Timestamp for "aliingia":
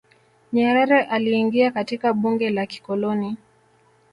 1.03-1.71